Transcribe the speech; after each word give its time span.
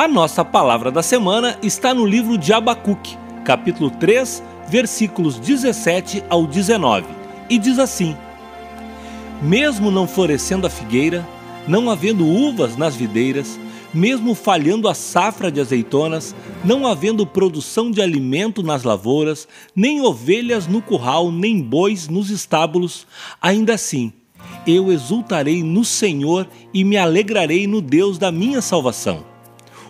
A 0.00 0.08
nossa 0.08 0.42
palavra 0.42 0.90
da 0.90 1.02
semana 1.02 1.58
está 1.62 1.92
no 1.92 2.06
livro 2.06 2.38
de 2.38 2.54
Abacuque, 2.54 3.18
capítulo 3.44 3.90
3, 3.90 4.42
versículos 4.66 5.38
17 5.38 6.24
ao 6.30 6.46
19, 6.46 7.04
e 7.50 7.58
diz 7.58 7.78
assim: 7.78 8.16
Mesmo 9.42 9.90
não 9.90 10.08
florescendo 10.08 10.66
a 10.66 10.70
figueira, 10.70 11.28
não 11.68 11.90
havendo 11.90 12.26
uvas 12.26 12.78
nas 12.78 12.96
videiras, 12.96 13.60
mesmo 13.92 14.34
falhando 14.34 14.88
a 14.88 14.94
safra 14.94 15.52
de 15.52 15.60
azeitonas, 15.60 16.34
não 16.64 16.86
havendo 16.86 17.26
produção 17.26 17.90
de 17.90 18.00
alimento 18.00 18.62
nas 18.62 18.84
lavouras, 18.84 19.46
nem 19.76 20.00
ovelhas 20.00 20.66
no 20.66 20.80
curral, 20.80 21.30
nem 21.30 21.60
bois 21.60 22.08
nos 22.08 22.30
estábulos, 22.30 23.06
ainda 23.38 23.74
assim 23.74 24.14
eu 24.66 24.90
exultarei 24.90 25.62
no 25.62 25.84
Senhor 25.84 26.48
e 26.72 26.84
me 26.84 26.96
alegrarei 26.96 27.66
no 27.66 27.82
Deus 27.82 28.16
da 28.16 28.32
minha 28.32 28.62
salvação. 28.62 29.29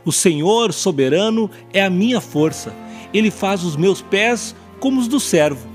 O 0.05 0.13
Senhor 0.13 0.73
soberano 0.73 1.51
é 1.73 1.85
a 1.85 1.91
minha 1.91 2.21
força. 2.21 2.75
Ele 3.13 3.31
faz 3.31 3.65
os 3.65 3.77
meus 3.77 4.01
pés 4.01 4.55
como 4.79 5.01
os 5.01 5.09
do 5.09 5.21
servo. 5.21 5.69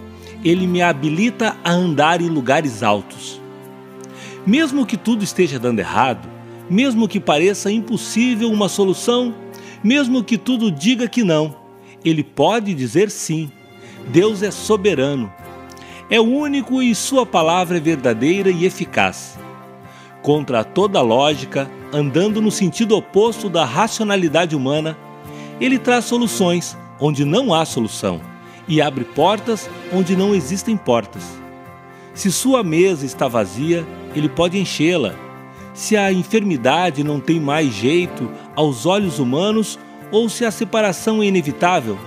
Ele 0.44 0.66
me 0.66 0.82
habilita 0.82 1.56
a 1.64 1.72
andar 1.72 2.22
em 2.22 2.30
lugares 2.30 2.82
altos. 2.82 3.42
Mesmo 4.46 4.86
que 4.86 4.98
tudo 4.98 5.24
esteja 5.24 5.60
dando 5.60 5.80
errado, 5.80 6.28
mesmo 6.70 7.08
que 7.08 7.20
pareça 7.20 7.72
impossível 7.72 8.52
uma 8.52 8.70
solução, 8.70 9.34
mesmo 9.84 10.24
que 10.24 10.38
tudo 10.38 10.72
diga 10.72 11.08
que 11.08 11.24
não, 11.24 11.56
ele 12.04 12.24
pode 12.24 12.74
dizer 12.74 13.10
sim. 13.10 13.52
Deus 14.08 14.44
é 14.44 14.52
soberano. 14.52 15.32
É 16.10 16.20
único 16.20 16.82
e 16.82 16.94
sua 16.94 17.26
palavra 17.26 17.78
é 17.78 17.80
verdadeira 17.80 18.52
e 18.52 18.66
eficaz. 18.66 19.38
Contra 20.26 20.64
toda 20.64 21.04
lógica, 21.04 21.70
andando 21.94 22.42
no 22.42 22.50
sentido 22.50 22.98
oposto 22.98 23.48
da 23.48 23.64
racionalidade 23.64 24.56
humana, 24.56 24.98
ele 25.62 25.78
traz 25.78 26.06
soluções 26.06 26.76
onde 27.00 27.24
não 27.24 27.54
há 27.54 27.64
solução 27.64 28.20
e 28.68 28.82
abre 28.82 29.04
portas 29.04 29.70
onde 29.94 30.16
não 30.16 30.34
existem 30.34 30.76
portas. 30.76 31.22
Se 32.16 32.32
sua 32.32 32.64
mesa 32.64 33.06
está 33.06 33.28
vazia, 33.28 33.86
ele 34.16 34.28
pode 34.28 34.58
enchê-la. 34.58 35.14
Se 35.76 35.96
a 35.96 36.12
enfermidade 36.12 37.04
não 37.04 37.20
tem 37.20 37.40
mais 37.40 37.72
jeito 37.72 38.28
aos 38.56 38.88
olhos 38.88 39.20
humanos 39.20 39.78
ou 40.12 40.28
se 40.28 40.44
a 40.44 40.50
separação 40.50 41.22
é 41.22 41.28
inevitável, 41.28 42.00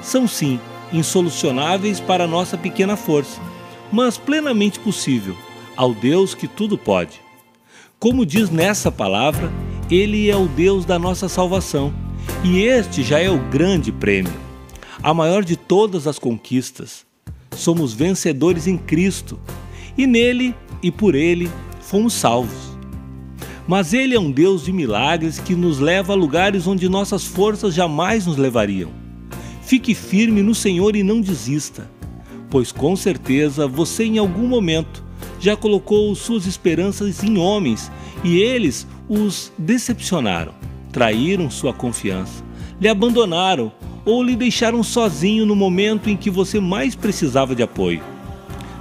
são 0.00 0.26
sim 0.26 0.58
insolucionáveis 0.90 2.00
para 2.00 2.26
nossa 2.26 2.56
pequena 2.56 2.96
força, 2.96 3.38
mas 3.92 4.16
plenamente 4.16 4.80
possível 4.80 5.36
ao 5.76 5.92
Deus 5.92 6.34
que 6.34 6.48
tudo 6.48 6.78
pode. 6.78 7.25
Como 7.98 8.26
diz 8.26 8.50
nessa 8.50 8.92
palavra, 8.92 9.50
Ele 9.90 10.28
é 10.28 10.36
o 10.36 10.46
Deus 10.46 10.84
da 10.84 10.98
nossa 10.98 11.30
salvação, 11.30 11.94
e 12.44 12.60
este 12.60 13.02
já 13.02 13.18
é 13.18 13.30
o 13.30 13.38
grande 13.48 13.90
prêmio, 13.90 14.34
a 15.02 15.14
maior 15.14 15.42
de 15.42 15.56
todas 15.56 16.06
as 16.06 16.18
conquistas. 16.18 17.06
Somos 17.52 17.94
vencedores 17.94 18.66
em 18.66 18.76
Cristo, 18.76 19.40
e 19.96 20.06
nele 20.06 20.54
e 20.82 20.90
por 20.90 21.14
Ele 21.14 21.50
fomos 21.80 22.12
salvos. 22.12 22.76
Mas 23.66 23.94
Ele 23.94 24.14
é 24.14 24.20
um 24.20 24.30
Deus 24.30 24.66
de 24.66 24.72
milagres 24.74 25.40
que 25.40 25.54
nos 25.54 25.78
leva 25.78 26.12
a 26.12 26.16
lugares 26.16 26.66
onde 26.66 26.90
nossas 26.90 27.24
forças 27.24 27.72
jamais 27.72 28.26
nos 28.26 28.36
levariam. 28.36 28.90
Fique 29.62 29.94
firme 29.94 30.42
no 30.42 30.54
Senhor 30.54 30.94
e 30.96 31.02
não 31.02 31.18
desista, 31.18 31.90
pois 32.50 32.70
com 32.70 32.94
certeza 32.94 33.66
você 33.66 34.04
em 34.04 34.18
algum 34.18 34.46
momento 34.46 35.05
já 35.40 35.56
colocou 35.56 36.14
suas 36.14 36.46
esperanças 36.46 37.22
em 37.22 37.38
homens 37.38 37.90
e 38.24 38.38
eles 38.38 38.86
os 39.08 39.52
decepcionaram, 39.56 40.52
traíram 40.92 41.50
sua 41.50 41.72
confiança, 41.72 42.42
lhe 42.80 42.88
abandonaram 42.88 43.72
ou 44.04 44.22
lhe 44.22 44.36
deixaram 44.36 44.82
sozinho 44.82 45.44
no 45.44 45.56
momento 45.56 46.08
em 46.08 46.16
que 46.16 46.30
você 46.30 46.60
mais 46.60 46.94
precisava 46.94 47.54
de 47.54 47.62
apoio. 47.62 48.02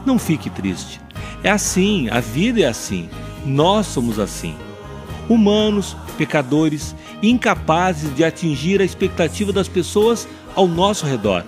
Não 0.05 0.19
fique 0.19 0.49
triste. 0.49 1.01
É 1.43 1.49
assim, 1.49 2.09
a 2.09 2.19
vida 2.19 2.61
é 2.61 2.65
assim. 2.65 3.09
Nós 3.45 3.87
somos 3.87 4.19
assim. 4.19 4.53
Humanos, 5.27 5.97
pecadores, 6.17 6.95
incapazes 7.21 8.15
de 8.15 8.23
atingir 8.23 8.81
a 8.81 8.85
expectativa 8.85 9.51
das 9.51 9.67
pessoas 9.67 10.27
ao 10.55 10.67
nosso 10.67 11.05
redor. 11.05 11.43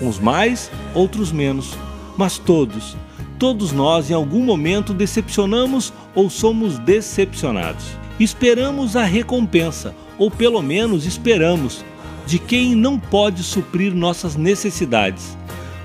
Uns 0.00 0.18
mais, 0.18 0.70
outros 0.94 1.32
menos, 1.32 1.76
mas 2.16 2.38
todos, 2.38 2.96
todos 3.42 3.72
nós 3.72 4.08
em 4.08 4.14
algum 4.14 4.44
momento 4.44 4.94
decepcionamos 4.94 5.92
ou 6.14 6.30
somos 6.30 6.78
decepcionados. 6.78 7.84
Esperamos 8.20 8.94
a 8.94 9.02
recompensa, 9.02 9.96
ou 10.16 10.30
pelo 10.30 10.62
menos 10.62 11.06
esperamos, 11.06 11.84
de 12.24 12.38
quem 12.38 12.76
não 12.76 13.00
pode 13.00 13.42
suprir 13.42 13.92
nossas 13.92 14.36
necessidades, 14.36 15.36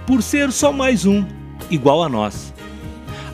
por 0.06 0.22
ser 0.22 0.52
só 0.52 0.72
mais 0.72 1.04
um, 1.08 1.26
igual 1.68 2.04
a 2.04 2.08
nós. 2.08 2.54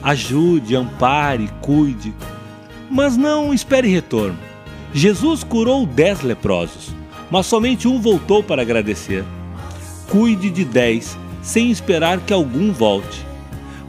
Ajude, 0.02 0.74
ampare, 0.74 1.50
cuide, 1.60 2.14
mas 2.90 3.18
não 3.18 3.52
espere 3.52 3.88
retorno. 3.88 4.38
Jesus 4.94 5.44
curou 5.44 5.84
dez 5.84 6.22
leprosos, 6.22 6.94
mas 7.30 7.44
somente 7.44 7.86
um 7.86 8.00
voltou 8.00 8.42
para 8.42 8.62
agradecer. 8.62 9.22
Cuide 10.08 10.48
de 10.48 10.64
dez, 10.64 11.14
sem 11.42 11.70
esperar 11.70 12.20
que 12.20 12.32
algum 12.32 12.72
volte. 12.72 13.33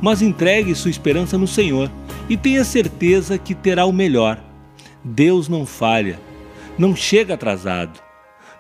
Mas 0.06 0.22
entregue 0.22 0.76
sua 0.76 0.92
esperança 0.92 1.36
no 1.36 1.48
Senhor 1.48 1.90
e 2.30 2.38
tenha 2.38 2.64
certeza 2.64 3.40
que 3.40 3.56
terá 3.56 3.88
o 3.88 3.92
melhor. 3.92 4.40
Deus 5.04 5.50
não 5.50 5.66
falha, 5.66 6.20
não 6.78 6.96
chega 6.96 7.34
atrasado, 7.34 8.00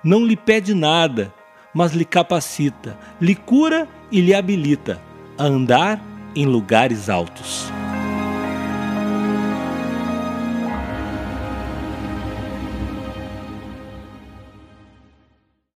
não 0.04 0.26
lhe 0.26 0.36
pede 0.36 0.74
nada, 0.74 1.32
mas 1.72 1.94
lhe 1.94 2.04
capacita, 2.04 2.98
lhe 3.22 3.36
cura 3.36 3.88
e 4.12 4.22
lhe 4.22 4.34
habilita 4.34 5.00
a 5.38 5.44
andar 5.44 6.04
em 6.36 6.48
lugares 6.48 7.12
altos. 7.12 7.72